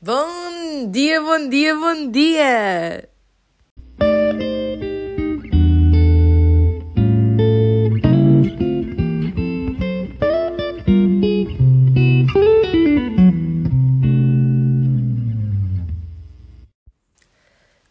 Bom 0.00 0.88
dia, 0.92 1.20
bom 1.20 1.48
dia, 1.48 1.74
bom 1.74 2.08
dia! 2.08 3.08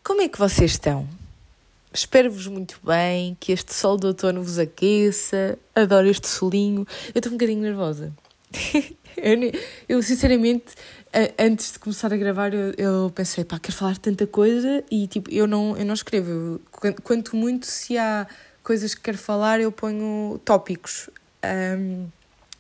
Como 0.02 0.22
é 0.22 0.30
que 0.30 0.40
vocês 0.40 0.72
estão? 0.72 1.06
Espero-vos 1.94 2.48
muito 2.48 2.80
bem, 2.82 3.36
que 3.38 3.52
este 3.52 3.74
sol 3.74 3.98
do 3.98 4.08
outono 4.08 4.42
vos 4.42 4.58
aqueça. 4.58 5.60
Adoro 5.76 6.08
este 6.08 6.30
solinho. 6.30 6.88
Eu 7.14 7.20
estou 7.20 7.34
um 7.34 7.36
bocadinho 7.36 7.62
nervosa. 7.62 8.14
eu, 9.18 9.52
eu, 9.90 10.04
sinceramente, 10.04 10.76
antes 11.38 11.74
de 11.74 11.80
começar 11.80 12.14
a 12.14 12.18
gravar, 12.18 12.54
eu, 12.54 12.74
eu, 12.78 13.12
pensei, 13.14 13.44
pá, 13.44 13.60
quero 13.60 13.76
falar 13.76 13.98
tanta 13.98 14.26
coisa 14.28 14.84
e 14.90 15.08
tipo, 15.08 15.32
eu 15.32 15.48
não, 15.48 15.78
eu 15.78 15.86
não 15.86 15.94
escrevo. 15.94 16.62
Quanto 17.04 17.36
muito, 17.36 17.66
se 17.66 17.98
há 17.98 18.28
coisas 18.64 18.94
que 18.94 19.02
quero 19.02 19.18
falar, 19.18 19.60
eu 19.60 19.72
ponho 19.72 20.40
tópicos. 20.44 21.10
Um, 21.44 22.08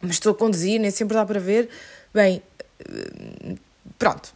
mas 0.02 0.12
estou 0.12 0.31
a 0.31 0.35
conduzir, 0.35 0.79
nem 0.79 0.91
sempre 0.91 1.15
dá 1.15 1.26
para 1.26 1.39
ver. 1.39 1.70
Bem, 2.13 2.41
pronto. 3.98 4.34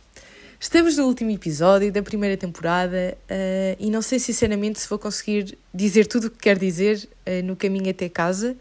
Estamos 0.59 0.95
no 0.95 1.05
último 1.05 1.31
episódio 1.31 1.91
da 1.91 2.03
primeira 2.03 2.37
temporada 2.37 3.17
uh, 3.23 3.75
e 3.79 3.89
não 3.89 4.01
sei 4.01 4.19
sinceramente 4.19 4.79
se 4.79 4.87
vou 4.87 4.99
conseguir 4.99 5.57
dizer 5.73 6.05
tudo 6.05 6.27
o 6.27 6.29
que 6.29 6.37
quero 6.37 6.59
dizer 6.59 7.09
uh, 7.25 7.43
no 7.43 7.55
caminho 7.55 7.89
até 7.89 8.07
casa, 8.07 8.55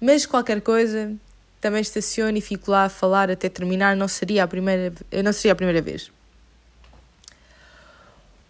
mas 0.00 0.24
qualquer 0.24 0.60
coisa, 0.60 1.12
também 1.60 1.80
estaciono 1.80 2.36
e 2.36 2.40
fico 2.40 2.70
lá 2.70 2.84
a 2.84 2.88
falar 2.88 3.30
até 3.30 3.48
terminar, 3.48 3.96
não 3.96 4.08
seria 4.08 4.44
a 4.44 4.48
primeira, 4.48 4.92
não 5.24 5.32
seria 5.32 5.52
a 5.52 5.56
primeira 5.56 5.82
vez. 5.82 6.10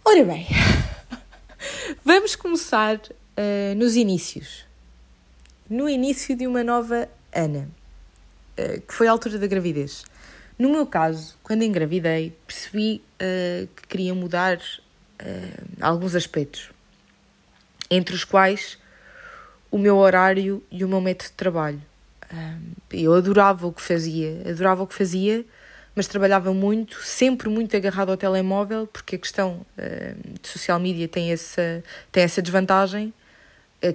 Ora 0.05 0.25
bem, 0.25 0.47
vamos 2.05 2.37
começar 2.37 2.97
uh, 2.97 3.75
nos 3.77 3.97
inícios. 3.97 4.65
No 5.69 5.89
início 5.89 6.37
de 6.37 6.47
uma 6.47 6.63
nova 6.63 7.09
Ana, 7.35 7.69
que 8.87 8.95
foi 8.95 9.09
a 9.09 9.11
altura 9.11 9.37
da 9.37 9.47
gravidez. 9.49 10.05
No 10.59 10.71
meu 10.71 10.87
caso, 10.87 11.37
quando 11.43 11.63
engravidei, 11.65 12.35
percebi 12.47 13.03
uh, 13.21 13.67
que 13.77 13.89
queria 13.89 14.15
mudar 14.15 14.57
uh, 14.57 15.67
alguns 15.83 16.15
aspectos, 16.15 16.71
entre 17.91 18.15
os 18.15 18.25
quais 18.25 18.79
o 19.71 19.77
meu 19.77 19.99
horário 19.99 20.65
e 20.71 20.83
o 20.83 20.89
meu 20.89 21.01
método 21.01 21.29
de 21.29 21.37
trabalho. 21.37 21.83
Eu 22.93 23.15
adorava 23.15 23.67
o 23.67 23.73
que 23.73 23.83
fazia, 23.83 24.43
adorava 24.49 24.83
o 24.83 24.87
que 24.87 24.95
fazia, 24.95 25.45
mas 25.95 26.07
trabalhava 26.07 26.53
muito, 26.53 27.03
sempre 27.03 27.49
muito 27.49 27.77
agarrado 27.77 28.11
ao 28.11 28.17
telemóvel, 28.17 28.87
porque 28.87 29.17
a 29.17 29.19
questão 29.19 29.65
de 30.41 30.49
social 30.49 30.79
media 30.79 31.09
tem 31.09 31.33
essa, 31.33 31.83
tem 32.13 32.23
essa 32.23 32.43
desvantagem, 32.43 33.15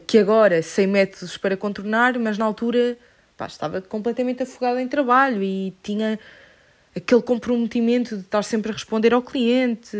que 0.07 0.17
agora 0.17 0.61
sei 0.61 0.87
métodos 0.87 1.37
para 1.37 1.55
contornar, 1.57 2.17
mas 2.17 2.37
na 2.37 2.45
altura 2.45 2.97
pá, 3.37 3.45
estava 3.45 3.81
completamente 3.81 4.43
afogado 4.43 4.79
em 4.79 4.87
trabalho 4.87 5.43
e 5.43 5.73
tinha 5.83 6.19
aquele 6.95 7.21
comprometimento 7.21 8.15
de 8.15 8.23
estar 8.23 8.43
sempre 8.43 8.71
a 8.71 8.73
responder 8.73 9.13
ao 9.13 9.21
cliente. 9.21 9.97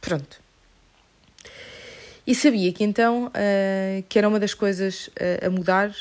Pronto. 0.00 0.43
E 2.26 2.34
sabia 2.34 2.72
que 2.72 2.82
então 2.82 3.26
uh, 3.26 4.02
que 4.08 4.18
era 4.18 4.28
uma 4.28 4.40
das 4.40 4.54
coisas 4.54 5.08
uh, 5.08 5.46
a 5.46 5.50
mudar, 5.50 5.94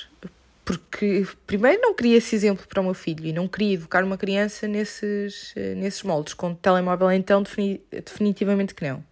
porque 0.64 1.28
primeiro 1.46 1.82
não 1.82 1.94
queria 1.94 2.18
esse 2.18 2.36
exemplo 2.36 2.66
para 2.68 2.80
o 2.80 2.84
meu 2.84 2.94
filho 2.94 3.26
e 3.26 3.34
não 3.34 3.48
queria 3.48 3.74
educar 3.74 4.04
uma 4.04 4.18
criança 4.18 4.68
nesses, 4.68 5.52
uh, 5.52 5.76
nesses 5.76 6.04
moldes, 6.04 6.34
com 6.34 6.56
telemóvel 6.56 7.12
então 7.12 7.44
defini 7.44 7.82
definitivamente 7.92 8.74
que 8.74 8.88
não. 8.88 9.04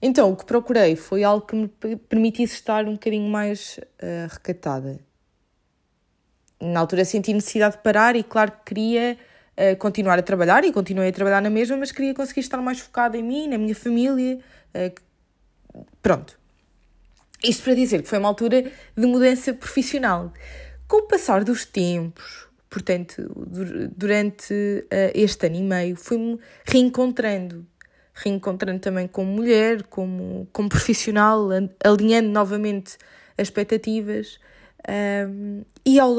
Então 0.00 0.32
o 0.32 0.36
que 0.36 0.44
procurei 0.44 0.96
foi 0.96 1.22
algo 1.24 1.46
que 1.46 1.56
me 1.56 1.68
permitisse 1.96 2.54
estar 2.54 2.86
um 2.86 2.92
bocadinho 2.92 3.28
mais 3.30 3.80
recatada 4.30 5.00
na 6.60 6.80
altura 6.80 7.04
senti 7.04 7.32
necessidade 7.32 7.76
de 7.76 7.82
parar 7.82 8.16
e 8.16 8.22
claro 8.22 8.52
que 8.52 8.74
queria 8.74 9.18
uh, 9.56 9.76
continuar 9.76 10.18
a 10.18 10.22
trabalhar 10.22 10.64
e 10.64 10.72
continuei 10.72 11.08
a 11.08 11.12
trabalhar 11.12 11.40
na 11.40 11.50
mesma, 11.50 11.76
mas 11.76 11.92
queria 11.92 12.14
conseguir 12.14 12.40
estar 12.40 12.58
mais 12.58 12.80
focada 12.80 13.16
em 13.16 13.22
mim, 13.22 13.48
na 13.48 13.58
minha 13.58 13.74
família. 13.74 14.38
Uh, 14.74 14.94
pronto. 16.04 16.38
Isto 17.42 17.64
para 17.64 17.74
dizer 17.74 18.02
que 18.02 18.08
foi 18.08 18.18
uma 18.18 18.28
altura 18.28 18.70
de 18.96 19.06
mudança 19.06 19.54
profissional. 19.54 20.32
Com 20.86 20.98
o 20.98 21.08
passar 21.08 21.42
dos 21.42 21.64
tempos, 21.64 22.46
portanto, 22.68 23.22
durante 23.96 24.52
uh, 24.52 25.10
este 25.14 25.46
ano 25.46 25.56
e 25.56 25.62
meio, 25.62 25.96
fui-me 25.96 26.38
reencontrando. 26.66 27.66
Reencontrando 28.12 28.80
também 28.80 29.08
como 29.08 29.32
mulher, 29.32 29.82
como, 29.84 30.46
como 30.52 30.68
profissional, 30.68 31.48
alinhando 31.82 32.28
novamente 32.28 32.98
as 33.38 33.48
expectativas. 33.48 34.38
Um, 34.86 35.62
e, 35.86 35.98
ao, 35.98 36.14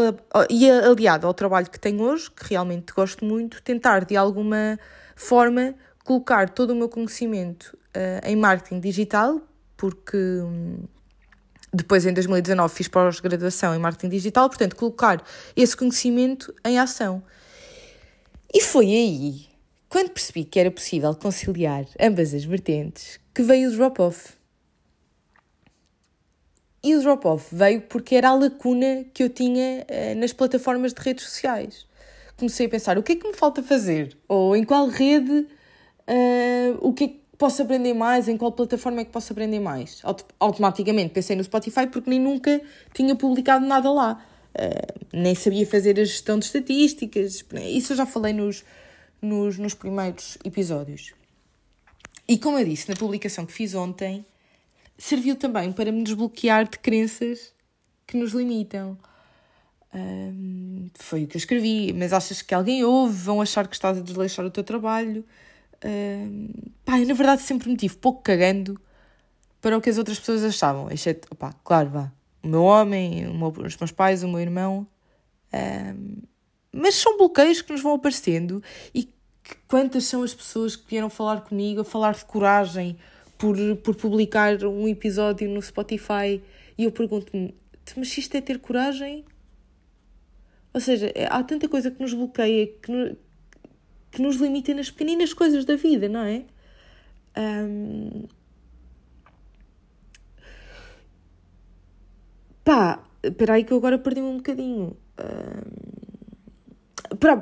e 0.49 0.69
aliado 0.69 1.27
ao 1.27 1.33
trabalho 1.33 1.69
que 1.69 1.79
tenho 1.79 2.01
hoje, 2.01 2.31
que 2.31 2.49
realmente 2.49 2.91
gosto 2.91 3.23
muito, 3.23 3.61
tentar 3.61 4.03
de 4.03 4.17
alguma 4.17 4.79
forma 5.15 5.75
colocar 6.03 6.49
todo 6.49 6.71
o 6.71 6.75
meu 6.75 6.89
conhecimento 6.89 7.77
uh, 7.95 8.27
em 8.27 8.35
marketing 8.35 8.79
digital, 8.79 9.41
porque 9.77 10.17
um, 10.17 10.77
depois 11.73 12.05
em 12.05 12.13
2019 12.13 12.73
fiz 12.73 12.87
pós-graduação 12.87 13.75
em 13.75 13.79
marketing 13.79 14.09
digital, 14.09 14.47
portanto, 14.49 14.75
colocar 14.75 15.23
esse 15.55 15.75
conhecimento 15.75 16.53
em 16.63 16.79
ação. 16.79 17.21
E 18.53 18.61
foi 18.61 18.85
aí, 18.85 19.47
quando 19.89 20.11
percebi 20.11 20.45
que 20.45 20.59
era 20.59 20.71
possível 20.71 21.13
conciliar 21.15 21.85
ambas 21.99 22.33
as 22.33 22.45
vertentes, 22.45 23.19
que 23.33 23.41
veio 23.41 23.69
o 23.69 23.75
drop-off. 23.75 24.33
E 26.81 26.95
o 26.95 27.01
drop-off 27.01 27.53
veio 27.53 27.81
porque 27.81 28.15
era 28.15 28.29
a 28.29 28.35
lacuna 28.35 29.05
que 29.13 29.23
eu 29.23 29.29
tinha 29.29 29.85
uh, 29.89 30.19
nas 30.19 30.31
plataformas 30.31 30.93
de 30.93 31.01
redes 31.01 31.25
sociais. 31.25 31.85
Comecei 32.37 32.67
a 32.67 32.69
pensar 32.69 32.97
o 32.97 33.03
que 33.03 33.13
é 33.13 33.15
que 33.15 33.27
me 33.27 33.33
falta 33.33 33.63
fazer? 33.63 34.17
Ou 34.27 34.55
em 34.55 34.63
qual 34.63 34.87
rede, 34.87 35.47
uh, 36.07 36.77
o 36.79 36.93
que 36.93 37.03
é 37.03 37.07
que 37.07 37.24
posso 37.37 37.61
aprender 37.61 37.93
mais? 37.93 38.27
Em 38.27 38.37
qual 38.37 38.51
plataforma 38.51 39.01
é 39.01 39.05
que 39.05 39.11
posso 39.11 39.31
aprender 39.31 39.59
mais? 39.59 39.99
Auto 40.03 40.25
automaticamente 40.39 41.13
pensei 41.13 41.35
no 41.35 41.43
Spotify 41.43 41.87
porque 41.87 42.09
nem 42.09 42.19
nunca 42.19 42.61
tinha 42.93 43.15
publicado 43.15 43.65
nada 43.65 43.91
lá. 43.91 44.25
Uh, 44.55 45.05
nem 45.11 45.35
sabia 45.35 45.65
fazer 45.65 45.99
a 45.99 46.03
gestão 46.03 46.39
de 46.39 46.45
estatísticas. 46.45 47.43
Isso 47.69 47.93
eu 47.93 47.97
já 47.97 48.05
falei 48.05 48.33
nos, 48.33 48.63
nos, 49.21 49.57
nos 49.57 49.73
primeiros 49.73 50.37
episódios. 50.43 51.13
E 52.27 52.37
como 52.37 52.57
eu 52.57 52.65
disse 52.65 52.89
na 52.89 52.95
publicação 52.95 53.45
que 53.45 53.53
fiz 53.53 53.75
ontem, 53.75 54.25
serviu 54.97 55.35
também 55.35 55.71
para 55.71 55.91
me 55.91 56.03
desbloquear 56.03 56.67
de 56.67 56.79
crenças 56.79 57.53
que 58.07 58.17
nos 58.17 58.31
limitam. 58.31 58.97
Um, 59.93 60.89
foi 60.95 61.23
o 61.23 61.27
que 61.27 61.37
eu 61.37 61.39
escrevi, 61.39 61.93
mas 61.93 62.11
achas 62.11 62.41
que 62.41 62.53
alguém 62.53 62.83
ouve, 62.83 63.15
vão 63.15 63.41
achar 63.41 63.67
que 63.67 63.75
estás 63.75 63.97
a 63.97 64.01
desleixar 64.01 64.45
o 64.45 64.51
teu 64.51 64.63
trabalho. 64.63 65.23
Pá, 66.83 66.99
eu 66.99 67.07
na 67.07 67.13
verdade 67.13 67.41
sempre 67.41 67.69
me 67.69 67.77
tive 67.77 67.95
pouco 67.95 68.21
cagando 68.21 68.79
para 69.61 69.77
o 69.77 69.81
que 69.81 69.89
as 69.89 69.97
outras 69.97 70.19
pessoas 70.19 70.43
achavam, 70.43 70.91
exceto, 70.91 71.27
opá, 71.31 71.51
claro, 71.63 71.89
vá, 71.89 72.11
o 72.43 72.47
meu 72.47 72.63
homem, 72.63 73.27
o 73.27 73.33
meu, 73.33 73.47
os 73.49 73.75
meus 73.77 73.91
pais, 73.91 74.21
o 74.21 74.27
meu 74.27 74.39
irmão. 74.39 74.87
Um, 75.51 76.21
mas 76.71 76.95
são 76.95 77.17
bloqueios 77.17 77.61
que 77.61 77.71
nos 77.71 77.81
vão 77.81 77.93
aparecendo 77.93 78.61
e 78.93 79.03
que, 79.05 79.55
quantas 79.67 80.03
são 80.03 80.21
as 80.21 80.33
pessoas 80.33 80.75
que 80.75 80.87
vieram 80.87 81.09
falar 81.09 81.41
comigo, 81.41 81.81
a 81.81 81.83
falar 81.83 82.13
de 82.13 82.25
coragem, 82.25 82.97
por, 83.37 83.57
por 83.77 83.95
publicar 83.95 84.63
um 84.63 84.87
episódio 84.87 85.49
no 85.49 85.61
Spotify 85.61 86.41
e 86.77 86.83
eu 86.83 86.91
pergunto-me, 86.91 87.55
mas 87.95 88.17
isto 88.17 88.35
é 88.35 88.41
ter 88.41 88.59
coragem? 88.59 89.25
Ou 90.73 90.81
seja, 90.81 91.11
é, 91.15 91.25
há 91.25 91.41
tanta 91.41 91.67
coisa 91.69 91.89
que 91.89 92.01
nos 92.01 92.13
bloqueia, 92.13 92.67
que, 92.67 93.17
que 94.15 94.21
nos 94.21 94.37
limita 94.37 94.73
nas 94.73 94.89
pequeninas 94.89 95.33
coisas 95.33 95.65
da 95.65 95.75
vida, 95.75 96.07
não 96.07 96.21
é? 96.21 96.45
Um... 97.37 98.23
Pá, 102.63 103.03
espera 103.21 103.55
aí 103.55 103.65
que 103.65 103.73
eu 103.73 103.77
agora 103.77 103.99
perdi-me 103.99 104.27
um 104.27 104.37
bocadinho. 104.37 104.95
Um 105.19 105.95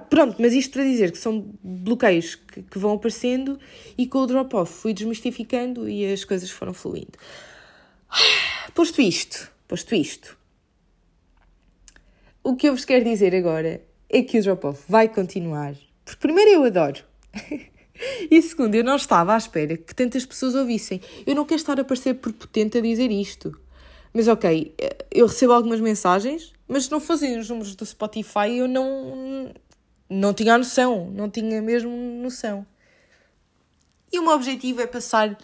pronto, 0.10 0.36
mas 0.40 0.54
isto 0.54 0.74
para 0.74 0.84
dizer 0.84 1.12
que 1.12 1.18
são 1.18 1.54
bloqueios 1.64 2.36
que, 2.36 2.64
que 2.64 2.80
vão 2.80 2.94
aparecendo 2.94 3.60
e 3.98 4.08
com 4.08 4.19
o 4.19 4.28
drop-off 4.28 4.72
fui 4.72 4.94
desmistificando 4.94 5.88
e 5.88 6.12
as 6.12 6.24
coisas 6.24 6.50
foram 6.50 6.74
fluindo. 6.74 7.18
Posto 8.74 9.02
isto, 9.02 9.52
posto 9.68 9.94
isto, 9.94 10.38
o 12.44 12.56
que 12.56 12.68
eu 12.68 12.76
vos 12.76 12.86
quero 12.86 13.04
dizer 13.06 13.36
agora 13.36 13.81
é 14.10 14.22
que 14.24 14.40
o 14.40 14.42
drop-off 14.42 14.84
vai 14.90 15.08
continuar. 15.08 15.76
Porque 16.04 16.20
primeiro 16.20 16.52
eu 16.52 16.64
adoro. 16.64 17.04
e 18.30 18.42
segundo, 18.42 18.76
eu 18.76 18.84
não 18.84 18.96
estava 18.96 19.34
à 19.34 19.38
espera 19.38 19.78
que 19.78 19.96
tantas 19.96 20.26
pessoas 20.26 20.56
ouvissem. 20.56 21.02
Eu 21.26 21.36
não 21.36 21.46
quero 21.46 21.60
estar 21.60 21.80
a 21.80 21.84
parecer 21.84 22.16
prepotente 22.16 22.78
a 22.78 22.82
dizer 22.82 23.12
isto. 23.12 23.58
Mas 24.14 24.28
ok, 24.28 24.76
eu 25.12 25.26
recebo 25.26 25.54
algumas 25.54 25.80
mensagens, 25.80 26.54
mas 26.68 26.86
se 26.86 26.92
não 26.92 27.00
fossem 27.00 27.40
os 27.40 27.50
números 27.50 27.76
do 27.76 27.84
Spotify, 27.84 28.58
eu 28.58 28.68
não, 28.68 29.52
não 30.08 30.34
tinha 30.34 30.56
noção, 30.56 31.10
não 31.10 31.30
tinha 31.30 31.62
mesmo 31.62 31.90
noção. 32.22 32.66
E 34.12 34.20
o 34.20 34.24
meu 34.24 34.34
objetivo 34.34 34.82
é 34.82 34.86
passar 34.86 35.36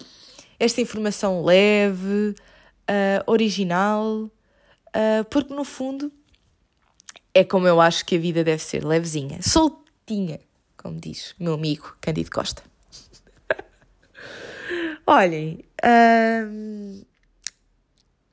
esta 0.59 0.81
informação 0.81 1.43
leve, 1.43 2.35
uh, 2.89 3.23
original, 3.25 4.05
uh, 4.25 5.25
porque 5.31 5.51
no 5.51 5.63
fundo 5.63 6.11
é 7.33 7.43
como 7.43 7.67
eu 7.67 7.81
acho 7.81 8.05
que 8.05 8.15
a 8.15 8.19
vida 8.19 8.43
deve 8.43 8.61
ser, 8.61 8.85
levezinha, 8.85 9.41
soltinha, 9.41 10.39
como 10.81 10.99
diz 10.99 11.35
meu 11.37 11.53
amigo 11.53 11.95
Cândido 12.01 12.31
Costa. 12.31 12.63
Olhem, 15.05 15.65
uh, 15.83 17.05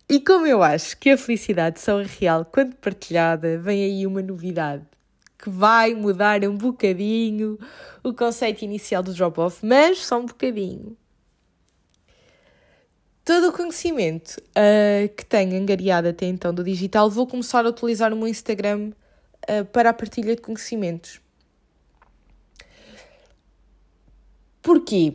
e 0.09 0.21
como 0.21 0.47
eu 0.47 0.63
acho 0.63 0.97
que 0.99 1.11
a 1.11 1.19
felicidade 1.19 1.81
só 1.81 2.01
é 2.01 2.07
real 2.07 2.45
quando 2.45 2.77
partilhada, 2.77 3.59
vem 3.59 3.83
aí 3.83 4.07
uma 4.07 4.23
novidade 4.23 4.85
que 5.37 5.51
vai 5.51 5.95
mudar 5.95 6.45
um 6.45 6.57
bocadinho 6.57 7.59
o 8.03 8.15
conceito 8.15 8.63
inicial 8.63 9.03
do 9.03 9.13
drop-off, 9.13 9.67
mas 9.67 9.99
só 9.99 10.19
um 10.21 10.27
bocadinho. 10.27 10.97
Todo 13.25 13.49
o 13.49 13.53
conhecimento 13.53 14.37
uh, 14.39 15.09
que 15.17 15.27
tenho 15.27 15.61
angariado 15.61 16.07
até 16.09 16.27
então 16.27 16.55
do 16.55 16.63
digital, 16.63 17.11
vou 17.11 17.27
começar 17.27 17.67
a 17.67 17.69
utilizar 17.71 18.13
o 18.13 18.17
meu 18.17 18.29
Instagram 18.29 18.93
uh, 19.51 19.65
para 19.73 19.91
a 19.91 19.93
partilha 19.93 20.37
de 20.37 20.43
conhecimentos. 20.43 21.21
Porquê? 24.67 25.15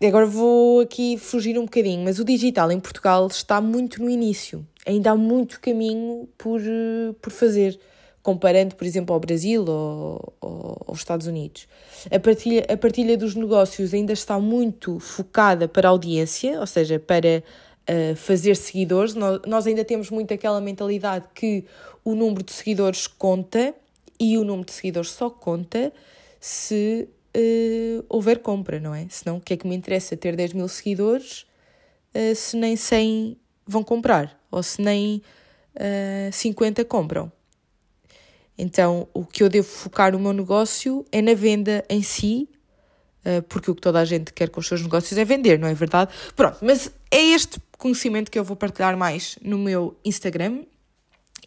Agora 0.00 0.24
vou 0.24 0.78
aqui 0.78 1.18
fugir 1.18 1.58
um 1.58 1.64
bocadinho, 1.64 2.04
mas 2.04 2.20
o 2.20 2.24
digital 2.24 2.70
em 2.70 2.78
Portugal 2.78 3.26
está 3.26 3.60
muito 3.60 4.00
no 4.00 4.08
início. 4.08 4.64
Ainda 4.86 5.10
há 5.10 5.16
muito 5.16 5.60
caminho 5.60 6.28
por, 6.38 6.60
uh, 6.60 7.12
por 7.20 7.32
fazer 7.32 7.76
comparando, 8.22 8.76
por 8.76 8.86
exemplo, 8.86 9.12
ao 9.12 9.18
Brasil 9.18 9.64
ou, 9.66 10.32
ou 10.40 10.80
aos 10.86 11.00
Estados 11.00 11.26
Unidos. 11.26 11.66
A 12.08 12.20
partilha, 12.20 12.64
a 12.72 12.76
partilha 12.76 13.16
dos 13.16 13.34
negócios 13.34 13.92
ainda 13.92 14.12
está 14.12 14.38
muito 14.38 15.00
focada 15.00 15.66
para 15.66 15.88
a 15.88 15.90
audiência, 15.90 16.60
ou 16.60 16.68
seja, 16.68 17.00
para 17.00 17.42
uh, 17.42 18.14
fazer 18.14 18.54
seguidores. 18.54 19.16
Nós, 19.16 19.40
nós 19.44 19.66
ainda 19.66 19.84
temos 19.84 20.08
muito 20.08 20.32
aquela 20.32 20.60
mentalidade 20.60 21.26
que 21.34 21.64
o 22.04 22.14
número 22.14 22.44
de 22.44 22.52
seguidores 22.52 23.08
conta 23.08 23.74
e 24.20 24.38
o 24.38 24.44
número 24.44 24.66
de 24.66 24.72
seguidores 24.72 25.10
só 25.10 25.28
conta 25.28 25.92
se 26.38 27.08
uh, 27.36 28.04
houver 28.08 28.38
compra, 28.38 28.80
não 28.80 28.94
é? 28.94 29.06
Senão, 29.08 29.38
o 29.38 29.40
que 29.40 29.54
é 29.54 29.56
que 29.56 29.66
me 29.66 29.74
interessa 29.74 30.16
ter 30.16 30.36
10 30.36 30.52
mil 30.54 30.68
seguidores 30.68 31.46
uh, 32.14 32.34
se 32.34 32.56
nem 32.56 32.76
100 32.76 33.36
vão 33.66 33.82
comprar 33.82 34.38
ou 34.50 34.62
se 34.62 34.80
nem 34.80 35.22
uh, 35.76 36.32
50 36.32 36.84
compram? 36.84 37.30
Então, 38.56 39.08
o 39.14 39.24
que 39.24 39.42
eu 39.42 39.48
devo 39.48 39.66
focar 39.66 40.12
no 40.12 40.18
meu 40.18 40.32
negócio 40.32 41.04
é 41.10 41.22
na 41.22 41.32
venda 41.32 41.82
em 41.88 42.02
si, 42.02 42.46
eh, 43.24 43.40
porque 43.42 43.70
o 43.70 43.74
que 43.74 43.80
toda 43.80 44.00
a 44.00 44.04
gente 44.04 44.32
quer 44.32 44.48
com 44.48 44.60
os 44.60 44.66
seus 44.66 44.82
negócios 44.82 45.16
é 45.18 45.24
vender, 45.24 45.58
não 45.58 45.68
é 45.68 45.74
verdade? 45.74 46.12
Pronto, 46.34 46.58
mas 46.62 46.90
é 47.10 47.18
este 47.18 47.60
conhecimento 47.76 48.30
que 48.30 48.38
eu 48.38 48.44
vou 48.44 48.56
partilhar 48.56 48.96
mais 48.96 49.38
no 49.42 49.58
meu 49.58 49.96
Instagram. 50.04 50.64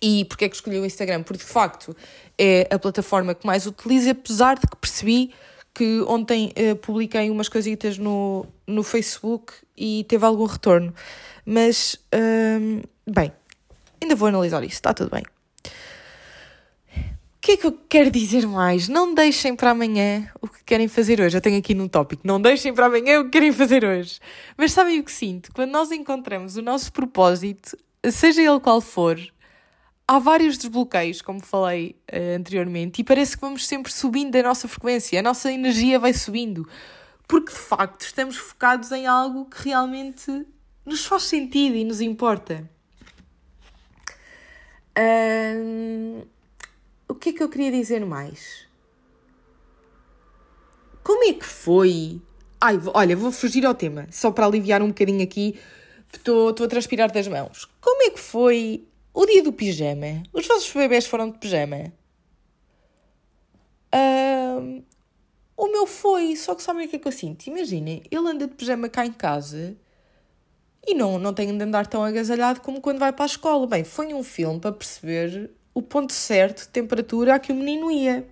E 0.02 0.26
porquê 0.26 0.46
é 0.46 0.50
que 0.50 0.56
escolhi 0.56 0.80
o 0.80 0.86
Instagram? 0.86 1.24
Porque 1.24 1.44
de 1.44 1.50
facto 1.50 1.96
é 2.38 2.68
a 2.70 2.78
plataforma 2.78 3.34
que 3.34 3.46
mais 3.46 3.66
utilizo, 3.66 4.10
apesar 4.10 4.56
de 4.56 4.68
que 4.68 4.76
percebi 4.76 5.32
que 5.74 6.02
ontem 6.08 6.54
uh, 6.58 6.76
publiquei 6.76 7.30
umas 7.30 7.50
coisitas 7.50 7.98
no, 7.98 8.46
no 8.68 8.84
Facebook 8.84 9.54
e 9.76 10.06
teve 10.08 10.26
algum 10.26 10.46
retorno. 10.46 10.94
Mas, 11.46 11.96
uh, 12.14 12.82
bem, 13.10 13.32
ainda 14.02 14.16
vou 14.16 14.28
analisar 14.28 14.64
isso, 14.64 14.76
está 14.76 14.94
tudo 14.94 15.10
bem 15.10 15.24
que 17.44 17.52
é 17.52 17.58
que 17.58 17.68
eu 17.68 17.78
quero 17.90 18.10
dizer 18.10 18.48
mais? 18.48 18.88
Não 18.88 19.14
deixem 19.14 19.54
para 19.54 19.72
amanhã 19.72 20.32
o 20.42 20.48
que 20.48 20.64
querem 20.64 20.88
fazer 20.88 21.20
hoje. 21.20 21.36
Eu 21.36 21.42
tenho 21.42 21.60
aqui 21.60 21.76
num 21.76 21.90
tópico. 21.90 22.26
Não 22.26 22.42
deixem 22.42 22.74
para 22.74 22.86
amanhã 22.86 23.20
o 23.20 23.26
que 23.26 23.32
querem 23.32 23.52
fazer 23.52 23.84
hoje. 23.84 24.18
Mas 24.56 24.72
sabem 24.72 25.02
o 25.02 25.04
que 25.04 25.12
sinto? 25.12 25.52
Quando 25.52 25.70
nós 25.70 25.92
encontramos 25.92 26.56
o 26.56 26.62
nosso 26.62 26.90
propósito, 26.94 27.78
seja 28.10 28.42
ele 28.42 28.62
qual 28.62 28.80
for, 28.80 29.20
há 30.08 30.20
vários 30.20 30.58
desbloqueios, 30.58 31.22
como 31.22 31.42
falei 31.42 31.96
uh, 32.12 32.38
anteriormente, 32.38 33.02
e 33.02 33.04
parece 33.04 33.36
que 33.36 33.42
vamos 33.42 33.66
sempre 33.68 33.92
subindo 33.92 34.36
a 34.36 34.44
nossa 34.44 34.68
frequência, 34.68 35.20
a 35.20 35.24
nossa 35.24 35.52
energia 35.52 36.00
vai 36.00 36.14
subindo. 36.14 36.68
Porque 37.28 37.52
de 37.52 37.60
facto 37.60 38.02
estamos 38.02 38.38
focados 38.38 38.92
em 38.92 39.08
algo 39.08 39.46
que 39.46 39.70
realmente 39.70 40.46
nos 40.86 41.06
faz 41.06 41.24
sentido 41.24 41.76
e 41.76 41.84
nos 41.84 42.02
importa. 42.02 42.70
O 47.08 47.16
que 47.16 47.30
é 47.30 47.34
que 47.34 47.42
eu 47.42 47.50
queria 47.50 47.72
dizer 47.72 48.06
mais? 48.06 48.68
Como 51.04 51.24
é 51.24 51.34
que 51.34 51.46
foi? 51.46 52.22
Ai, 52.60 52.80
olha, 52.94 53.16
vou 53.16 53.32
fugir 53.32 53.66
ao 53.66 53.74
tema, 53.74 54.08
só 54.12 54.32
para 54.32 54.46
aliviar 54.46 54.82
um 54.82 54.90
bocadinho 54.90 55.24
aqui. 55.24 55.60
Estou 56.12 56.50
a 56.50 56.68
transpirar 56.68 57.12
das 57.12 57.28
mãos. 57.28 57.68
Como 57.82 58.04
é 58.04 58.10
que 58.10 58.20
foi 58.20 58.86
o 59.14 59.26
dia 59.26 59.44
do 59.44 59.54
pijama? 59.54 60.24
Os 60.34 60.48
vossos 60.48 60.72
bebés 60.74 61.06
foram 61.06 61.30
de 61.30 61.38
pijama? 61.38 61.94
Uh, 63.94 64.84
o 65.56 65.68
meu 65.68 65.86
foi, 65.86 66.36
só 66.36 66.56
que 66.56 66.64
sabem 66.64 66.88
o 66.88 66.90
que 66.90 66.96
é 66.96 67.00
que 67.00 67.08
eu 67.08 67.12
sinto? 67.12 67.46
Imaginem, 67.48 68.04
ele 68.10 68.28
anda 68.28 68.48
de 68.48 68.56
pijama 68.56 68.90
cá 68.90 69.06
em 69.06 69.14
casa 69.14 69.78
e 70.86 70.96
não, 70.96 71.20
não 71.20 71.34
tem 71.34 71.56
de 71.56 71.64
andar 71.64 71.88
tão 71.88 72.04
agasalhado 72.04 72.60
como 72.62 72.82
quando 72.82 73.00
vai 73.00 73.14
para 73.14 73.26
a 73.26 73.28
escola. 73.28 73.68
Bem, 73.68 73.84
foi 73.84 74.14
um 74.14 74.24
filme 74.24 74.60
para 74.60 74.72
perceber 74.72 75.52
o 75.74 75.82
ponto 75.82 76.12
certo 76.12 76.64
de 76.64 76.70
temperatura 76.70 77.36
a 77.36 77.40
que 77.40 77.52
o 77.52 77.56
menino 77.56 77.92
ia. 77.92 78.28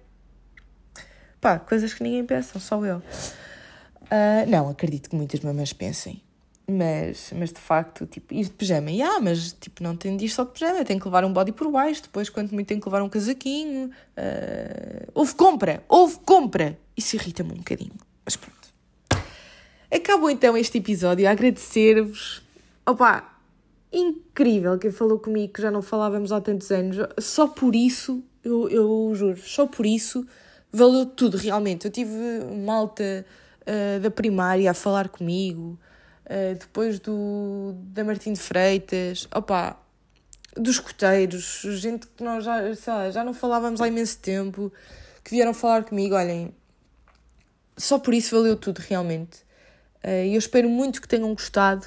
Pá, 1.40 1.60
coisas 1.60 1.94
que 1.94 2.04
ninguém 2.04 2.26
pensa, 2.26 2.60
só 2.60 2.84
eu. 2.86 2.98
Uh, 2.98 4.50
não, 4.50 4.70
acredito 4.70 5.10
que 5.10 5.16
muitas 5.16 5.40
mamães 5.40 5.74
pensem. 5.74 6.22
Mas, 6.70 7.34
mas 7.36 7.52
de 7.52 7.60
facto, 7.60 8.06
tipo, 8.06 8.34
ir 8.34 8.46
de 8.46 8.52
pijama. 8.52 8.92
E 8.92 9.02
ah, 9.02 9.20
mas 9.20 9.52
tipo, 9.54 9.84
não 9.84 9.96
tem 9.96 10.16
de 10.16 10.26
ir 10.26 10.30
só 10.30 10.44
de 10.44 10.52
pijama, 10.52 10.86
tem 10.86 10.98
que 10.98 11.06
levar 11.06 11.26
um 11.26 11.34
body 11.34 11.52
por 11.52 11.70
baixo, 11.70 12.04
depois, 12.04 12.30
quanto 12.30 12.54
muito, 12.54 12.68
tem 12.68 12.80
que 12.80 12.88
levar 12.88 13.02
um 13.02 13.10
casaquinho. 13.10 13.90
Uh, 14.18 15.12
houve 15.14 15.36
compra, 15.36 15.84
houve 15.90 16.20
compra! 16.20 16.78
Isso 16.96 17.16
irrita-me 17.16 17.52
um 17.54 17.58
bocadinho. 17.58 17.94
Mas 18.24 18.36
pronto. 18.36 18.62
Acabou 19.92 20.30
então 20.30 20.56
este 20.56 20.78
episódio 20.78 21.28
a 21.28 21.32
agradecer-vos. 21.32 22.42
Opa, 22.86 23.30
incrível 23.92 24.78
quem 24.78 24.92
falou 24.92 25.20
comigo, 25.20 25.52
que 25.52 25.62
já 25.62 25.70
não 25.70 25.82
falávamos 25.82 26.32
há 26.32 26.40
tantos 26.40 26.72
anos. 26.72 26.98
Só 27.20 27.48
por 27.48 27.76
isso, 27.76 28.24
eu, 28.44 28.70
eu 28.70 29.12
juro, 29.14 29.38
só 29.38 29.68
por 29.68 29.86
isso 29.86 30.26
valeu 30.72 31.06
tudo 31.06 31.36
realmente. 31.36 31.86
Eu 31.86 31.92
tive 31.92 32.14
malta 32.66 33.26
uh, 33.62 34.00
da 34.00 34.10
primária 34.10 34.72
a 34.72 34.74
falar 34.74 35.10
comigo, 35.10 35.78
uh, 36.26 36.56
depois 36.60 37.00
do, 37.00 37.74
da 37.76 38.04
Martim 38.04 38.34
de 38.34 38.40
Freitas, 38.40 39.28
opa, 39.34 39.78
dos 40.56 40.80
coteiros, 40.80 41.62
gente 41.64 42.08
que 42.08 42.24
nós 42.24 42.44
já, 42.44 42.62
lá, 42.88 43.12
já 43.12 43.24
não 43.24 43.34
falávamos 43.34 43.82
há 43.82 43.88
imenso 43.88 44.20
tempo, 44.20 44.72
que 45.24 45.32
vieram 45.32 45.54
falar 45.54 45.84
comigo. 45.84 46.16
Olhem, 46.16 46.54
só 47.78 47.98
por 47.98 48.14
isso 48.14 48.36
valeu 48.36 48.56
tudo 48.56 48.80
realmente. 48.80 49.40
Uh, 50.04 50.26
eu 50.32 50.40
espero 50.40 50.70
muito 50.70 51.02
que 51.02 51.08
tenham 51.08 51.34
gostado 51.34 51.86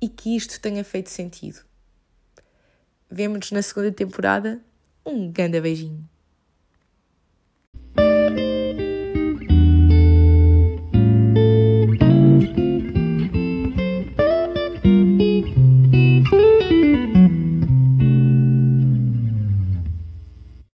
e 0.00 0.08
que 0.08 0.36
isto 0.36 0.60
tenha 0.60 0.84
feito 0.84 1.10
sentido. 1.10 1.60
Vemo-nos 3.10 3.50
na 3.50 3.62
segunda 3.62 3.92
temporada. 3.92 4.60
Um 5.04 5.30
grande 5.30 5.60
beijinho. 5.60 6.08